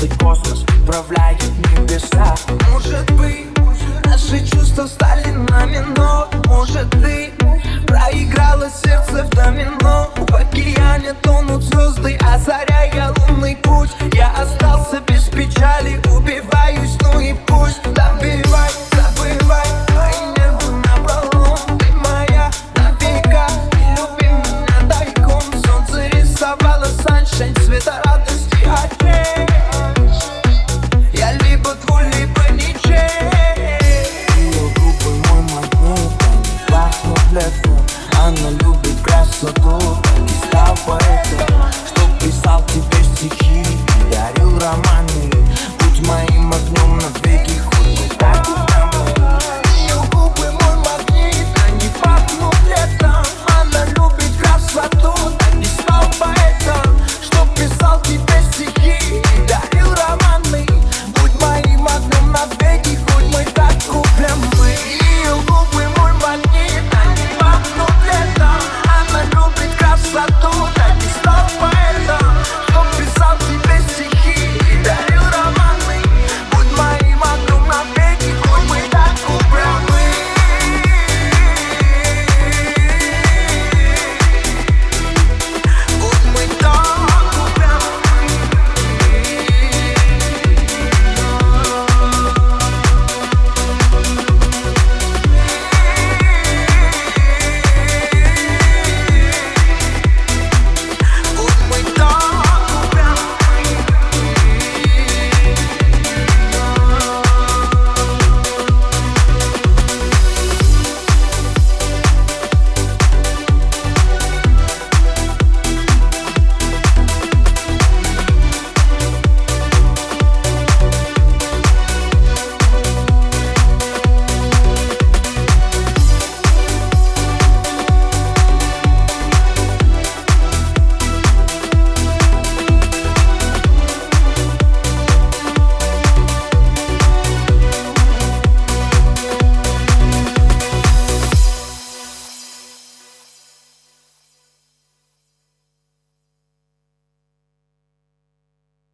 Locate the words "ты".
6.90-7.30, 21.78-21.92